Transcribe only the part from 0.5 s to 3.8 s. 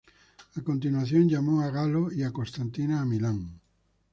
A continuación, llamó a Galo y a Constantina a Milán.